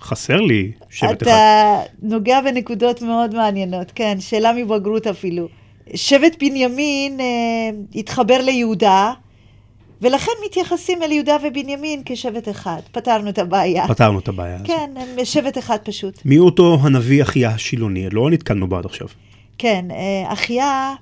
חסר 0.00 0.36
לי 0.36 0.72
שבט 0.90 1.12
אתה 1.12 1.24
אחד. 1.24 1.32
אתה 1.32 1.82
נוגע 2.02 2.40
בנקודות 2.40 3.02
מאוד 3.02 3.34
מעניינות, 3.34 3.92
כן, 3.94 4.20
שאלה 4.20 4.52
מבגרות 4.52 5.06
אפילו. 5.06 5.48
שבט 5.94 6.36
בנימין 6.40 7.20
אה, 7.20 7.26
התחבר 7.94 8.38
ליהודה, 8.42 9.12
ולכן 10.00 10.32
מתייחסים 10.46 11.02
אל 11.02 11.12
יהודה 11.12 11.36
ובנימין 11.42 12.02
כשבט 12.04 12.48
אחד. 12.48 12.80
פתרנו 12.92 13.30
את 13.30 13.38
הבעיה. 13.38 13.88
פתרנו 13.88 14.18
את 14.18 14.28
הבעיה 14.28 14.54
הזאת. 14.54 14.66
כן, 14.66 14.90
הם 14.96 15.24
שבט 15.24 15.58
אחד 15.58 15.76
פשוט. 15.84 16.20
מי 16.24 16.38
אותו 16.38 16.78
הנביא 16.82 17.22
אחיה 17.22 17.50
השילוני? 17.50 18.10
לא 18.10 18.30
נתקלנו 18.30 18.68
בו 18.68 18.76
עד 18.76 18.84
עכשיו. 18.84 19.08
כן, 19.58 19.84
אה, 19.90 20.32
אחיה, 20.32 20.94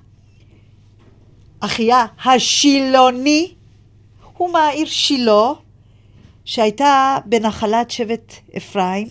אחיה 1.59 2.05
השילוני, 2.25 3.51
הוא 4.37 4.53
מהעיר 4.53 4.87
שילה, 4.87 5.51
שהייתה 6.45 7.17
בנחלת 7.25 7.91
שבט 7.91 8.33
אפרים. 8.57 9.07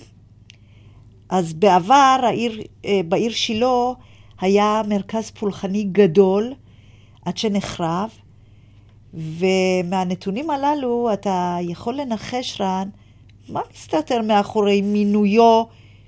אז 1.29 1.53
בעבר 1.53 2.19
העיר, 2.23 2.63
אה, 2.85 3.01
בעיר 3.09 3.33
שילה 3.33 3.93
היה 4.41 4.83
מרכז 4.89 5.31
פולחני 5.31 5.85
גדול 5.93 6.53
עד 7.25 7.37
שנחרב, 7.37 8.11
ומהנתונים 9.15 10.51
הללו 10.51 11.11
אתה 11.13 11.57
יכול 11.61 11.95
לנחש, 11.95 12.61
רן, 12.61 12.89
מה 13.49 13.61
מסתתר 13.75 14.23
מאחורי 14.23 14.83
מינויו 14.83 15.63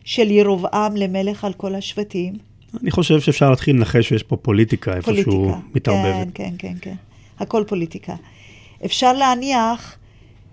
של 0.05 0.31
ירבעם 0.31 0.97
למלך 0.97 1.45
על 1.45 1.53
כל 1.53 1.75
השבטים? 1.75 2.35
אני 2.83 2.91
חושב 2.91 3.21
שאפשר 3.21 3.51
להתחיל 3.51 3.77
לנחש 3.77 4.09
שיש 4.09 4.23
פה 4.23 4.37
פוליטיקה 4.37 4.97
איפשהו 4.97 5.25
פוליטיקה. 5.25 5.59
מתערבבת. 5.75 6.27
כן, 6.35 6.51
כן, 6.51 6.55
כן, 6.59 6.75
כן. 6.81 6.95
הכל 7.39 7.65
פוליטיקה. 7.67 8.15
אפשר 8.85 9.13
להניח 9.13 9.97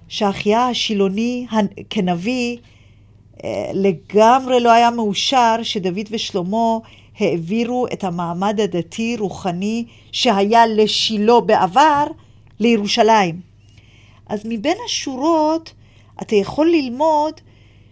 שאחיה 0.08 0.68
השילוני 0.68 1.46
כנביא 1.90 2.58
אה, 3.44 3.72
לגמרי 3.74 4.60
לא 4.60 4.72
היה 4.72 4.92
מאושר 4.92 5.56
שדוד 5.64 6.08
ושלמה 6.12 6.78
העבירו 7.20 7.88
את 7.94 8.04
המעמד 8.04 8.60
הדתי-רוחני 8.62 9.86
שהיה 10.12 10.68
לשילה 10.68 11.40
בעבר 11.40 12.08
לירושלים. 12.60 13.42
אז 14.28 14.42
מבין 14.46 14.78
השורות 14.86 15.74
אתה 16.22 16.36
יכול 16.36 16.70
ללמוד 16.70 17.34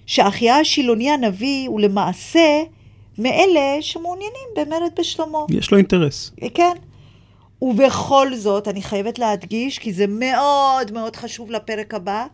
שאחיה 0.06 0.60
השילוני 0.60 1.12
הנביא 1.12 1.70
הוא 1.70 1.80
למעשה 1.80 2.64
מאלה 3.18 3.78
שמעוניינים 3.82 4.48
במרד 4.56 4.92
בשלמה. 5.00 5.40
יש 5.50 5.72
לו 5.72 5.78
אינטרס. 5.78 6.32
כן. 6.54 6.74
ובכל 7.62 8.36
זאת, 8.36 8.68
אני 8.68 8.82
חייבת 8.82 9.20
להדגיש, 9.20 9.80
כי 9.80 9.94
זה 9.94 10.08
מאוד 10.08 10.92
מאוד 10.92 11.16
חשוב 11.16 11.52
לפרק 11.52 11.94
הבא, 11.94 12.26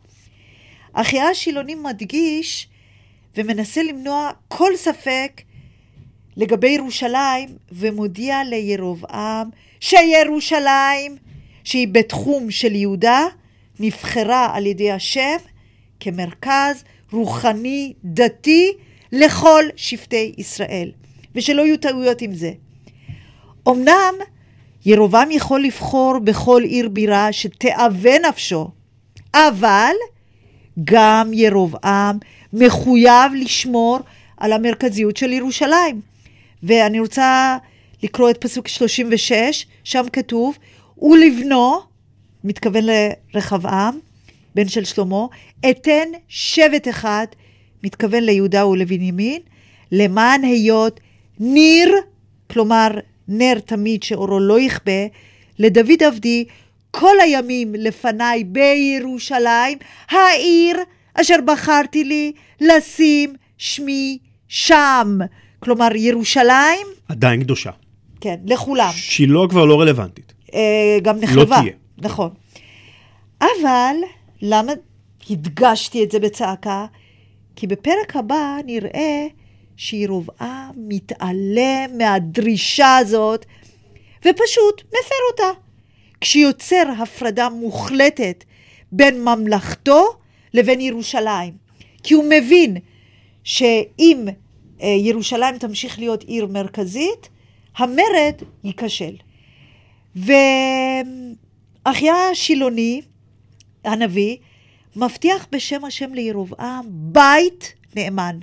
אחיה 0.93 1.29
השילוני 1.29 1.75
מדגיש 1.75 2.67
ומנסה 3.38 3.83
למנוע 3.83 4.29
כל 4.48 4.75
ספק 4.75 5.41
לגבי 6.38 6.69
ירושלים, 6.69 7.50
ומודיע 7.71 8.43
לירובעם 8.43 9.50
שירושלים, 9.79 11.17
שהיא 11.63 11.88
בתחום 11.88 12.51
של 12.51 12.75
יהודה, 12.75 13.25
נבחרה 13.79 14.50
על 14.53 14.65
ידי 14.65 14.91
השם 14.91 15.38
כמרכז 16.00 16.83
רוחני 17.11 17.93
דתי 18.05 18.71
לכל 19.11 19.63
שבטי 19.75 20.33
ישראל, 20.38 20.91
ושלא 21.35 21.61
יהיו 21.61 21.77
טעויות 21.77 22.21
עם 22.21 22.33
זה. 22.33 22.51
אמנם 23.67 24.13
ירובעם 24.85 25.31
יכול 25.31 25.63
לבחור 25.63 26.19
בכל 26.19 26.61
עיר 26.63 26.89
בירה 26.89 27.33
שתאווה 27.33 28.19
נפשו, 28.29 28.69
אבל 29.33 29.93
גם 30.83 31.31
ירובעם 31.33 32.17
מחויב 32.53 33.33
לשמור 33.35 34.00
על 34.38 34.53
המרכזיות 34.53 35.17
של 35.17 35.31
ירושלים. 35.31 36.10
ואני 36.63 36.99
רוצה 36.99 37.57
לקרוא 38.03 38.29
את 38.29 38.37
פסוק 38.37 38.67
36, 38.67 39.65
שם 39.83 40.03
כתוב, 40.13 40.57
ולבנו, 41.01 41.79
מתכוון 42.43 42.83
לרחבעם, 43.33 43.99
בן 44.55 44.67
של 44.67 44.83
שלמה, 44.83 45.25
אתן 45.69 46.07
שבט 46.27 46.87
אחד, 46.87 47.25
מתכוון 47.83 48.23
ליהודה 48.23 48.67
ולבנימין, 48.67 49.41
למען 49.91 50.43
היות 50.43 50.99
ניר 51.39 51.95
כלומר 52.49 52.87
נר 53.27 53.59
תמיד 53.59 54.03
שאורו 54.03 54.39
לא 54.39 54.59
יכבה, 54.59 55.01
לדוד 55.59 56.03
עבדי 56.03 56.45
כל 56.91 57.19
הימים 57.19 57.75
לפניי 57.75 58.43
בירושלים, 58.43 59.77
העיר 60.09 60.77
אשר 61.13 61.35
בחרתי 61.45 62.03
לי 62.03 62.31
לשים 62.61 63.35
שמי 63.57 64.17
שם. 64.47 65.17
כלומר, 65.63 65.95
ירושלים, 65.95 66.87
עדיין 67.09 67.43
קדושה. 67.43 67.71
כן, 68.21 68.35
לכולם. 68.45 68.91
שילה 68.93 69.39
כבר 69.49 69.65
לא 69.65 69.81
רלוונטית. 69.81 70.33
אה, 70.53 70.97
גם 71.01 71.19
נחרבה. 71.19 71.55
לא 71.57 71.61
תהיה. 71.61 71.73
נכון. 71.97 72.29
אבל 73.41 73.95
למה 74.41 74.71
הדגשתי 75.29 76.03
את 76.03 76.11
זה 76.11 76.19
בצעקה? 76.19 76.85
כי 77.55 77.67
בפרק 77.67 78.15
הבא 78.15 78.57
נראה 78.65 79.27
שירובעם 79.77 80.71
מתעלם 80.77 81.97
מהדרישה 81.97 82.97
הזאת 82.97 83.45
ופשוט 84.19 84.81
מפר 84.87 85.15
אותה. 85.31 85.59
כשיוצר 86.21 86.83
הפרדה 86.99 87.49
מוחלטת 87.49 88.43
בין 88.91 89.23
ממלכתו 89.23 90.05
לבין 90.53 90.81
ירושלים. 90.81 91.53
כי 92.03 92.13
הוא 92.13 92.25
מבין 92.29 92.77
שאם 93.43 94.27
ירושלים 94.81 95.57
תמשיך 95.57 96.00
להיות 96.00 96.23
עיר 96.23 96.47
מרכזית, 96.47 97.29
המרד 97.77 98.35
ייכשל. 98.63 99.15
ואחיה 100.15 102.13
השילוני, 102.31 103.01
הנביא, 103.85 104.38
מבטיח 104.95 105.47
בשם 105.51 105.85
השם 105.85 106.13
לירובעם 106.13 106.85
בית 106.89 107.73
נאמן. 107.95 108.39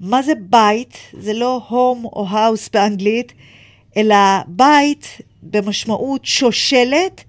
מה 0.00 0.22
זה 0.22 0.32
בית? 0.40 0.98
זה 1.12 1.32
לא 1.32 1.60
הום 1.68 2.04
או 2.04 2.26
האוס 2.28 2.68
באנגלית, 2.68 3.32
אלא 3.96 4.16
בית 4.46 5.18
במשמעות 5.42 6.24
שושלת 6.24 7.24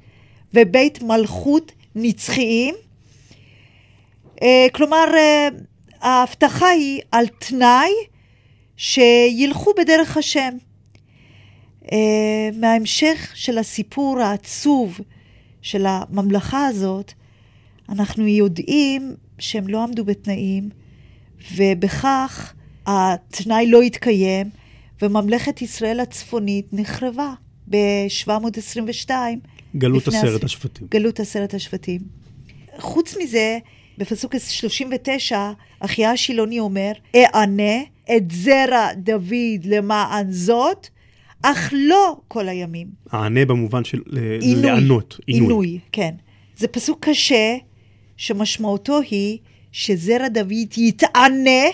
ובית 0.53 1.03
מלכות 1.03 1.71
נצחיים. 1.95 2.75
אה, 4.41 4.67
כלומר, 4.73 5.05
אה, 5.15 5.47
ההבטחה 6.01 6.67
היא 6.67 7.01
על 7.11 7.27
תנאי 7.27 7.91
שילכו 8.79 9.71
בדרך 9.77 10.17
השם. 10.17 10.49
אה, 11.91 12.49
מההמשך 12.53 13.31
של 13.35 13.57
הסיפור 13.57 14.19
העצוב 14.19 14.99
של 15.61 15.85
הממלכה 15.85 16.65
הזאת, 16.67 17.13
אנחנו 17.89 18.27
יודעים 18.27 19.15
שהם 19.39 19.67
לא 19.67 19.83
עמדו 19.83 20.05
בתנאים, 20.05 20.69
ובכך 21.55 22.53
התנאי 22.85 23.67
לא 23.67 23.81
התקיים, 23.81 24.49
וממלכת 25.01 25.61
ישראל 25.61 25.99
הצפונית 25.99 26.65
נחרבה 26.73 27.33
ב-722. 27.69 29.09
גלות 29.75 30.07
עשרת 30.07 30.43
השבטים. 30.43 30.87
גלות 30.91 31.19
עשרת 31.19 31.53
השבטים. 31.53 32.01
חוץ 32.77 33.15
מזה, 33.23 33.57
בפסוק 33.97 34.35
39, 34.37 35.51
אחיה 35.79 36.11
השילוני 36.11 36.59
אומר, 36.59 36.91
אענה 37.15 37.83
את 38.15 38.31
זרע 38.31 38.93
דוד 38.97 39.65
למען 39.65 40.31
זאת, 40.31 40.87
אך 41.41 41.73
לא 41.75 42.17
כל 42.27 42.49
הימים. 42.49 42.87
הענה 43.11 43.45
במובן 43.45 43.83
של 43.83 44.01
עינוי. 44.41 44.61
לענות. 44.61 45.19
עינוי, 45.27 45.79
כן. 45.91 46.15
זה 46.57 46.67
פסוק 46.67 47.05
קשה, 47.05 47.55
שמשמעותו 48.17 48.99
היא 48.99 49.37
שזרע 49.71 50.27
דוד 50.27 50.77
יתענה, 50.77 51.65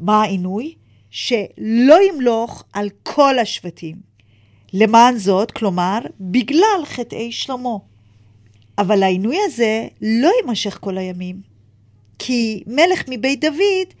מה 0.00 0.22
העינוי? 0.22 0.74
שלא 1.10 1.96
ימלוך 2.08 2.64
על 2.72 2.88
כל 3.02 3.38
השבטים. 3.38 3.96
למען 4.72 5.16
זאת, 5.16 5.50
כלומר, 5.50 5.98
בגלל 6.20 6.84
חטאי 6.84 7.32
שלמה. 7.32 7.76
אבל 8.78 9.02
העינוי 9.02 9.36
הזה 9.46 9.86
לא 10.02 10.30
יימשך 10.40 10.78
כל 10.80 10.98
הימים, 10.98 11.40
כי 12.18 12.62
מלך 12.66 13.04
מבית 13.08 13.40
דוד 13.40 13.94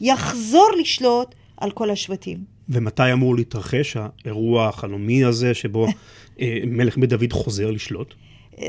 יחזור 0.00 0.70
לשלוט 0.80 1.34
על 1.56 1.70
כל 1.70 1.90
השבטים. 1.90 2.38
ומתי 2.68 3.12
אמור 3.12 3.36
להתרחש 3.36 3.96
האירוע 3.96 4.68
החלומי 4.68 5.24
הזה 5.24 5.54
שבו 5.54 5.86
אה, 6.40 6.58
מלך 6.66 6.98
בית 6.98 7.10
דוד 7.10 7.32
חוזר 7.32 7.70
לשלוט? 7.70 8.14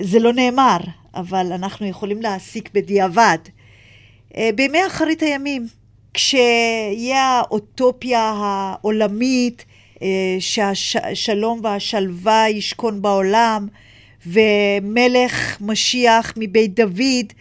זה 0.02 0.20
לא 0.20 0.34
נאמר, 0.34 0.78
אבל 1.16 1.52
אנחנו 1.52 1.86
יכולים 1.88 2.22
להסיק 2.22 2.70
בדיעבד. 2.74 3.38
אה, 4.38 4.50
בימי 4.56 4.88
אחרית 4.88 5.22
הימים, 5.24 5.68
כשיהיה 6.14 7.24
האוטופיה 7.24 8.34
העולמית, 8.36 9.66
אה, 10.02 10.08
שהשלום 10.40 11.60
והשלווה 11.64 12.50
ישכון 12.50 13.02
בעולם, 13.02 13.68
ומלך 14.28 15.62
משיח 15.62 16.34
מבית 16.38 16.76
דוד 16.76 17.34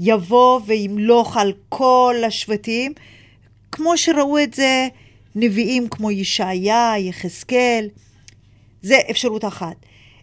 יבוא 0.00 0.60
וימלוך 0.66 1.36
על 1.36 1.52
כל 1.68 2.14
השבטים, 2.26 2.92
כמו 3.72 3.96
שראו 3.96 4.38
את 4.38 4.54
זה 4.54 4.88
נביאים 5.34 5.88
כמו 5.88 6.10
ישעיה, 6.10 6.94
יחזקאל. 6.98 7.88
זה 8.82 8.96
אפשרות 9.10 9.44
אחת. 9.44 9.76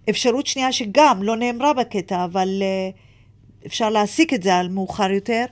אפשרות 0.10 0.48
שנייה 0.48 0.72
שגם 0.72 1.24
לא 1.24 1.36
נאמרה 1.36 1.74
בקטע, 1.74 2.24
אבל 2.26 2.50
uh, 2.62 3.66
אפשר 3.68 3.90
להסיק 3.90 4.34
את 4.34 4.44
זה 4.44 4.56
על 4.56 4.70
מאוחר 4.70 5.12
יותר, 5.12 5.46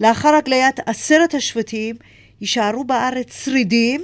לאחר 0.00 0.34
הגליית 0.34 0.80
עשרת 0.86 1.34
השבטים 1.34 1.96
יישארו 2.40 2.84
בארץ 2.84 3.44
שרידים, 3.44 4.00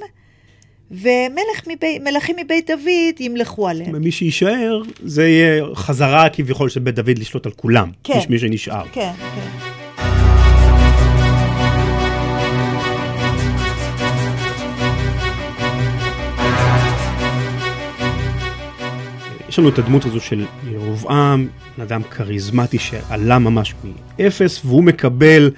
ומלכים 0.90 2.36
מבית 2.36 2.70
דוד 2.70 3.20
ימלכו 3.20 3.68
עליהם. 3.68 3.96
מי 3.96 4.12
שיישאר, 4.12 4.82
זה 5.02 5.28
יהיה 5.28 5.64
חזרה 5.74 6.28
כביכול 6.28 6.68
של 6.68 6.80
בית 6.80 6.94
דוד 6.94 7.18
לשלוט 7.18 7.46
על 7.46 7.52
כולם. 7.52 7.90
כן. 8.04 8.14
יש 8.18 8.28
מי 8.28 8.38
שנשאר. 8.38 8.84
כן, 8.92 9.12
כן. 9.18 9.69
יש 19.50 19.58
לנו 19.58 19.68
את 19.68 19.78
הדמות 19.78 20.04
הזו 20.04 20.20
של 20.20 20.46
ירובעם, 20.72 21.48
אדם 21.82 22.02
כריזמטי 22.02 22.78
שעלה 22.78 23.38
ממש 23.38 23.74
מאפס, 24.18 24.60
והוא 24.64 24.82
מקבל 24.84 25.50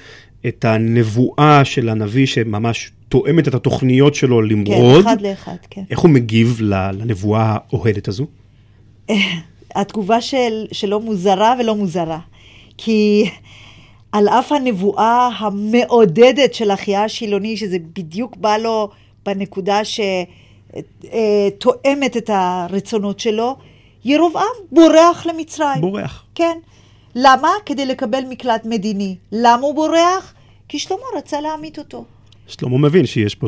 את 0.47 0.65
הנבואה 0.65 1.65
של 1.65 1.89
הנביא 1.89 2.27
שממש 2.27 2.91
תואמת 3.09 3.49
את 3.49 3.55
התוכניות 3.55 4.15
שלו 4.15 4.39
כן, 4.39 4.45
למרוד. 4.45 5.01
אחד 5.01 5.21
לאחד, 5.21 5.57
כן. 5.71 5.83
איך 5.91 5.99
הוא 5.99 6.11
מגיב 6.11 6.59
לנבואה 6.61 7.57
האוהדת 7.71 8.09
הזו? 8.09 8.27
התגובה 9.75 10.21
של, 10.21 10.67
שלו 10.73 11.01
מוזרה 11.01 11.55
ולא 11.61 11.75
מוזרה. 11.75 12.19
כי 12.79 13.31
על 14.13 14.29
אף 14.29 14.53
הנבואה 14.53 15.29
המעודדת 15.39 16.55
של 16.55 16.71
אחיה 16.71 17.05
השילוני, 17.05 17.57
שזה 17.57 17.77
בדיוק 17.97 18.37
בא 18.37 18.57
לו 18.57 18.91
בנקודה 19.27 19.81
שתואמת 20.75 22.17
את 22.17 22.31
הרצונות 22.33 23.21
שלו, 23.21 23.57
ירובעם 24.05 24.57
בורח 24.73 25.27
למצרים. 25.27 25.81
בורח. 25.81 26.25
כן. 26.35 26.59
למה? 27.15 27.49
כדי 27.67 27.87
לקבל 27.87 28.23
מקלט 28.29 28.65
מדיני. 28.65 29.17
למה 29.33 29.63
הוא 29.63 29.75
בורח? 29.75 30.35
כי 30.69 30.79
שלמה 30.79 31.03
רצה 31.17 31.41
להמית 31.41 31.79
אותו. 31.79 32.05
שלמה 32.47 32.79
מבין 32.79 33.07
שיש 33.07 33.35
פה 33.35 33.47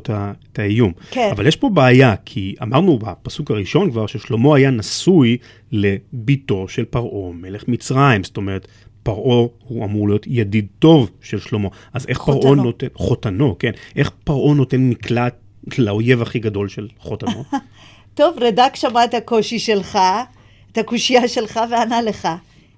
את 0.52 0.58
האיום. 0.58 0.92
כן. 1.10 1.28
אבל 1.32 1.46
יש 1.46 1.56
פה 1.56 1.68
בעיה, 1.68 2.14
כי 2.24 2.54
אמרנו 2.62 2.98
בפסוק 2.98 3.50
הראשון 3.50 3.90
כבר 3.90 4.06
ששלמה 4.06 4.56
היה 4.56 4.70
נשוי 4.70 5.36
לביתו 5.72 6.68
של 6.68 6.84
פרעה, 6.84 7.32
מלך 7.32 7.68
מצרים. 7.68 8.24
זאת 8.24 8.36
אומרת, 8.36 8.68
פרעה 9.02 9.46
הוא 9.68 9.84
אמור 9.84 10.08
להיות 10.08 10.26
ידיד 10.26 10.66
טוב 10.78 11.10
של 11.22 11.40
שלמה. 11.40 11.68
אז 11.92 12.06
איך 12.08 12.22
פרעה. 12.22 12.54
נותן, 12.54 12.86
חותנו, 12.94 13.56
כן. 13.58 13.70
איך 13.96 14.10
פרעה 14.24 14.54
נותן 14.54 14.90
מקלט 14.90 15.34
לאויב 15.78 16.22
הכי 16.22 16.38
גדול 16.38 16.68
של 16.68 16.88
חותנו? 16.98 17.44
טוב, 18.14 18.36
רד"ק 18.40 18.76
שמע 18.76 19.04
את 19.04 19.14
הקושי 19.14 19.58
שלך, 19.58 19.98
את 20.74 20.78
הקושייה 20.78 21.28
שלך, 21.28 21.60
וענה 21.70 22.02
לך. 22.02 22.28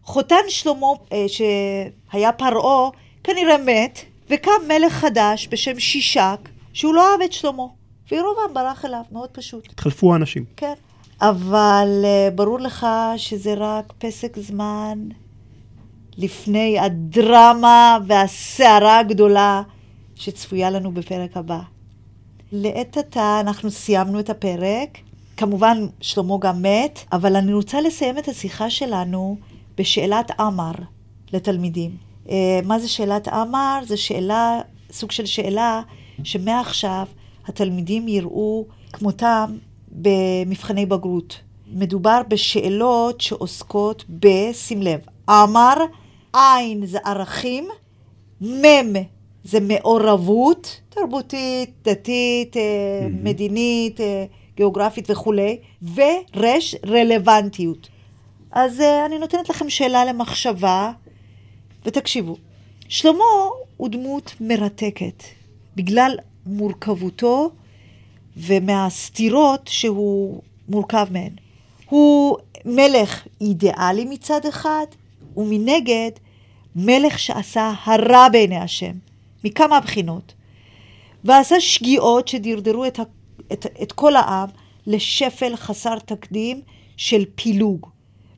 חותן 0.03 0.43
שלמה, 0.49 0.87
אה, 1.13 1.27
שהיה 1.29 2.33
פרעה, 2.33 2.91
כנראה 3.25 3.59
מת, 3.59 4.01
וקם 4.31 4.51
מלך 4.69 4.93
חדש 4.93 5.49
בשם 5.51 5.81
שישק, 5.81 6.49
שהוא 6.73 6.95
לא 6.95 7.13
אהב 7.13 7.21
את 7.21 7.33
שלמה. 7.33 7.63
וירובעם 8.11 8.55
ברח 8.55 8.85
אליו, 8.85 9.01
מאוד 9.13 9.29
פשוט. 9.29 9.73
התחלפו 9.73 10.13
האנשים. 10.13 10.45
כן. 10.57 10.73
אבל 11.21 12.03
אה, 12.05 12.29
ברור 12.35 12.61
לך 12.61 12.87
שזה 13.17 13.55
רק 13.55 13.93
פסק 13.99 14.39
זמן 14.39 14.99
לפני 16.19 16.79
הדרמה 16.79 17.99
והסערה 18.07 18.99
הגדולה 18.99 19.63
שצפויה 20.15 20.71
לנו 20.71 20.93
בפרק 20.93 21.37
הבא. 21.37 21.61
לעת 22.53 22.97
עתה 22.97 23.41
אנחנו 23.41 23.71
סיימנו 23.71 24.21
את 24.21 24.31
הפרק. 24.31 24.99
כמובן, 25.37 25.87
שלמה 26.01 26.35
גם 26.41 26.63
מת, 26.63 26.99
אבל 27.13 27.37
אני 27.37 27.53
רוצה 27.53 27.81
לסיים 27.81 28.19
את 28.19 28.29
השיחה 28.29 28.71
שלנו 28.71 29.37
בשאלת 29.77 30.41
עמר 30.41 30.73
לתלמידים. 31.33 31.97
אה, 32.31 32.61
מה 32.65 32.79
זה 32.79 32.89
שאלת 32.89 33.29
עמר? 33.29 33.79
זו 33.87 34.03
שאלה, 34.03 34.61
סוג 34.93 35.11
של 35.11 35.27
שאלה 35.27 35.83
שמעכשיו 36.25 37.07
התלמידים 37.47 38.09
יראו 38.09 38.65
כמותם 38.93 39.57
במבחני 39.93 40.87
בגרות. 40.87 41.41
מדובר 41.73 42.21
בשאלות 42.29 43.21
שעוסקות 43.21 44.05
ב, 44.21 44.53
שים 44.53 44.83
לב, 44.83 45.01
אמר, 45.31 45.75
עין 46.33 46.87
זה 46.87 46.99
ערכים, 47.05 47.69
מם 48.41 48.93
זה 49.45 49.61
מעורבות 49.61 50.81
תרבותית, 50.89 51.71
דתית, 51.85 52.57
mm-hmm. 52.57 53.25
מדינית, 53.25 54.01
אה, 54.01 54.25
גיאוגרפית 54.57 55.11
וכולי, 55.11 55.59
ורש, 55.95 56.75
רלוונטיות. 56.87 57.89
אז 58.53 58.81
אה, 58.81 59.07
אני 59.07 59.19
נותנת 59.19 59.49
לכם 59.49 59.71
שאלה 59.71 60.05
למחשבה, 60.05 60.93
ותקשיבו. 61.85 62.37
שלמה 62.89 63.25
הוא 63.77 63.89
דמות 63.89 64.35
מרתקת, 64.41 65.23
בגלל 65.77 66.17
מורכבותו 66.47 67.51
ומהסתירות 68.37 69.61
שהוא 69.73 70.41
מורכב 70.69 71.07
מהן. 71.11 71.33
הוא 71.89 72.37
מלך 72.65 73.27
אידיאלי 73.41 74.05
מצד 74.05 74.47
אחד, 74.47 74.87
ומנגד 75.37 76.11
מלך 76.77 77.19
שעשה 77.19 77.73
הרע 77.85 78.29
בעיני 78.29 78.57
השם, 78.57 78.93
מכמה 79.45 79.81
בחינות. 79.81 80.35
ועשה 81.25 81.61
שגיאות 81.61 82.29
שדרדרו 82.29 82.85
את, 82.85 83.01
את, 83.53 83.67
את 83.83 83.93
כל 83.93 84.17
העם 84.17 84.49
לשפל 84.87 85.57
חסר 85.57 85.99
תקדים 85.99 86.61
של 86.97 87.25
פילוג. 87.35 87.87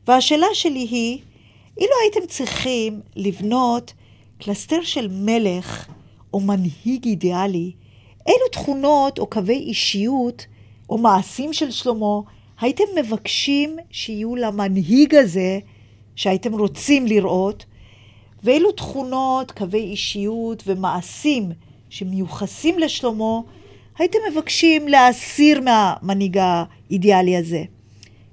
והשאלה 0.06 0.46
שלי 0.52 0.86
היא, 0.90 1.18
אילו 1.78 1.92
הייתם 2.02 2.26
צריכים 2.26 3.00
לבנות 3.16 3.92
קלסתר 4.38 4.82
של 4.82 5.08
מלך 5.10 5.88
או 6.32 6.40
מנהיג 6.40 7.04
אידיאלי, 7.04 7.72
אילו 8.26 8.48
תכונות 8.52 9.18
או 9.18 9.26
קווי 9.26 9.56
אישיות 9.56 10.46
או 10.90 10.98
מעשים 10.98 11.52
של 11.52 11.70
שלמה 11.70 12.20
הייתם 12.60 12.84
מבקשים 12.98 13.76
שיהיו 13.90 14.36
למנהיג 14.36 15.14
הזה 15.14 15.58
שהייתם 16.16 16.58
רוצים 16.58 17.06
לראות, 17.06 17.64
ואילו 18.42 18.72
תכונות, 18.72 19.52
קווי 19.52 19.80
אישיות 19.80 20.62
ומעשים 20.66 21.50
שמיוחסים 21.90 22.78
לשלמה, 22.78 23.40
הייתם 23.98 24.18
מבקשים 24.32 24.88
להסיר 24.88 25.60
מהמנהיג 25.60 26.38
האידיאלי 26.38 27.36
הזה. 27.36 27.64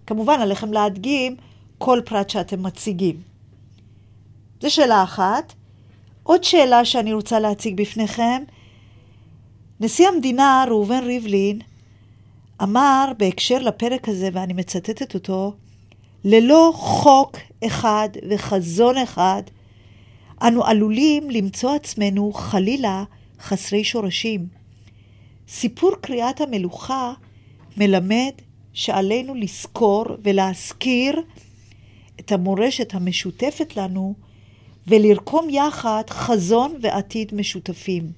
כמובן, 0.07 0.39
עליכם 0.39 0.73
להדגים 0.73 1.35
כל 1.77 2.01
פרט 2.05 2.29
שאתם 2.29 2.63
מציגים. 2.63 3.21
זו 4.61 4.73
שאלה 4.73 5.03
אחת. 5.03 5.53
עוד 6.23 6.43
שאלה 6.43 6.85
שאני 6.85 7.13
רוצה 7.13 7.39
להציג 7.39 7.81
בפניכם, 7.81 8.43
נשיא 9.79 10.07
המדינה 10.07 10.65
ראובן 10.67 11.03
ריבלין 11.03 11.59
אמר 12.63 13.11
בהקשר 13.17 13.59
לפרק 13.59 14.09
הזה, 14.09 14.29
ואני 14.33 14.53
מצטטת 14.53 15.13
אותו, 15.13 15.53
ללא 16.23 16.71
חוק 16.75 17.37
אחד 17.65 18.09
וחזון 18.29 18.97
אחד, 18.97 19.43
אנו 20.41 20.65
עלולים 20.65 21.29
למצוא 21.29 21.75
עצמנו 21.75 22.33
חלילה 22.33 23.03
חסרי 23.39 23.83
שורשים. 23.83 24.54
סיפור 25.47 25.91
קריאת 26.01 26.41
המלוכה 26.41 27.13
מלמד 27.77 28.31
שעלינו 28.73 29.35
לזכור 29.35 30.05
ולהזכיר 30.23 31.21
את 32.19 32.31
המורשת 32.31 32.93
המשותפת 32.93 33.77
לנו 33.77 34.13
ולרקום 34.87 35.49
יחד 35.49 36.03
חזון 36.09 36.75
ועתיד 36.81 37.35
משותפים. 37.35 38.11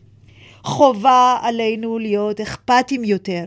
חובה 0.64 1.38
עלינו 1.42 2.00
להיות 2.00 2.42
אכפתים 2.42 3.04
יותר, 3.04 3.44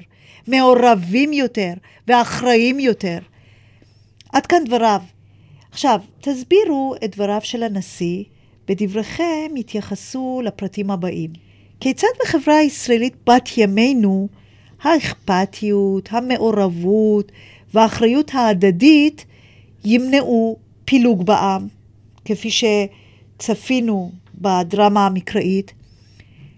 מעורבים 0.49 1.33
יותר 1.33 1.73
ואחראים 2.09 2.81
יותר. 2.81 3.19
עד 4.33 4.47
כאן 4.47 4.65
דבריו. 4.65 5.01
עכשיו, 5.71 6.01
תסבירו 6.21 6.95
את 7.05 7.17
דבריו 7.17 7.41
של 7.43 7.63
הנשיא, 7.63 8.25
בדבריכם 8.69 9.51
התייחסו 9.59 10.43
לפרטים 10.45 10.91
הבאים. 10.91 11.50
כיצד 11.81 12.09
בחברה 12.23 12.57
הישראלית 12.57 13.15
בת 13.27 13.49
ימינו 13.57 14.29
האכפתיות, 14.83 16.09
המעורבות 16.13 17.33
והאחריות 17.75 18.31
ההדדית 18.35 19.25
ימנעו 19.85 20.57
פילוג 20.85 21.27
בעם, 21.27 21.69
כפי 22.25 22.49
שצפינו 22.51 24.13
בדרמה 24.35 25.07
המקראית? 25.07 25.73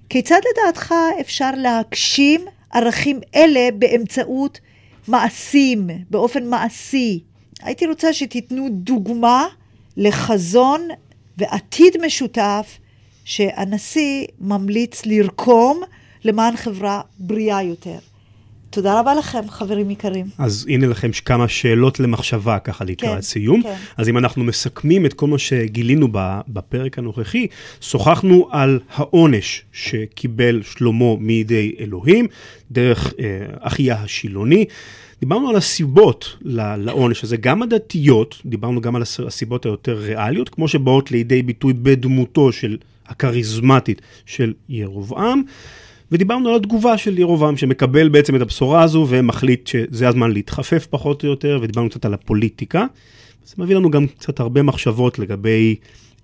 כיצד 0.08 0.40
לדעתך 0.52 0.94
אפשר 1.20 1.50
להגשים 1.56 2.40
ערכים 2.72 3.20
אלה 3.34 3.68
באמצעות 3.78 4.60
מעשים, 5.08 5.90
באופן 6.10 6.46
מעשי? 6.50 7.20
הייתי 7.62 7.86
רוצה 7.86 8.12
שתיתנו 8.12 8.68
דוגמה 8.70 9.46
לחזון 9.96 10.88
ועתיד 11.38 11.96
משותף 12.06 12.78
שהנשיא 13.24 14.26
ממליץ 14.40 15.06
לרקום 15.06 15.82
למען 16.24 16.56
חברה 16.56 17.00
בריאה 17.18 17.62
יותר. 17.62 17.98
תודה 18.72 19.00
רבה 19.00 19.14
לכם, 19.14 19.48
חברים 19.48 19.90
יקרים. 19.90 20.26
אז 20.38 20.66
הנה 20.68 20.86
לכם 20.86 21.10
כמה 21.24 21.48
שאלות 21.48 22.00
למחשבה, 22.00 22.58
ככה 22.58 22.84
לקראת 22.84 23.14
כן, 23.14 23.20
סיום. 23.20 23.62
כן. 23.62 23.74
אז 23.96 24.08
אם 24.08 24.18
אנחנו 24.18 24.44
מסכמים 24.44 25.06
את 25.06 25.12
כל 25.12 25.26
מה 25.26 25.38
שגילינו 25.38 26.08
בפרק 26.48 26.98
הנוכחי, 26.98 27.46
שוחחנו 27.80 28.48
על 28.50 28.80
העונש 28.94 29.62
שקיבל 29.72 30.62
שלמה 30.62 31.16
מידי 31.18 31.74
אלוהים, 31.80 32.26
דרך 32.70 33.12
אה, 33.18 33.24
אחיה 33.60 33.96
השילוני. 34.02 34.64
דיברנו 35.20 35.48
על 35.50 35.56
הסיבות 35.56 36.36
לעונש 36.42 37.24
הזה, 37.24 37.36
גם 37.36 37.62
הדתיות, 37.62 38.42
דיברנו 38.46 38.80
גם 38.80 38.96
על 38.96 39.02
הסיבות 39.26 39.66
היותר 39.66 39.98
ריאליות, 39.98 40.48
כמו 40.48 40.68
שבאות 40.68 41.10
לידי 41.10 41.42
ביטוי 41.42 41.72
בדמותו 41.72 42.52
של 42.52 42.76
הכריזמטית 43.08 44.02
של 44.26 44.52
ירובעם. 44.68 45.42
ודיברנו 46.12 46.48
על 46.48 46.56
התגובה 46.56 46.98
של 46.98 47.18
ירובעם, 47.18 47.56
שמקבל 47.56 48.08
בעצם 48.08 48.36
את 48.36 48.40
הבשורה 48.40 48.82
הזו 48.82 49.06
ומחליט 49.08 49.66
שזה 49.66 50.08
הזמן 50.08 50.30
להתחפף 50.30 50.86
פחות 50.90 51.24
או 51.24 51.28
יותר, 51.28 51.58
ודיברנו 51.62 51.90
קצת 51.90 52.04
על 52.04 52.14
הפוליטיקה. 52.14 52.86
זה 53.44 53.54
מביא 53.58 53.76
לנו 53.76 53.90
גם 53.90 54.06
קצת 54.06 54.40
הרבה 54.40 54.62
מחשבות 54.62 55.18
לגבי 55.18 55.76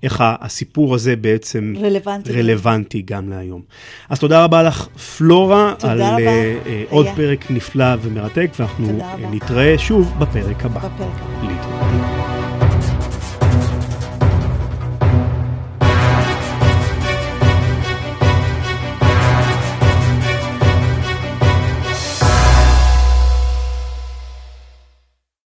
איך 0.02 0.24
הסיפור 0.40 0.94
הזה 0.94 1.16
בעצם 1.16 1.74
רלוונטי, 1.80 2.32
רלוונטי 2.32 3.02
גם 3.04 3.28
להיום. 3.28 3.62
אז 4.08 4.18
תודה 4.18 4.44
רבה 4.44 4.62
לך, 4.62 4.88
פלורה, 5.18 5.74
על 5.82 6.02
רבה. 6.02 6.16
Uh, 6.18 6.68
עוד 6.90 7.06
פרק 7.16 7.50
נפלא 7.50 7.94
ומרתק, 8.02 8.50
ואנחנו 8.58 8.98
נתראה 9.30 9.78
שוב 9.78 10.14
בפרק 10.18 10.64
הבא. 10.64 10.88
בפרק 10.88 11.06
הבא. 11.42 12.07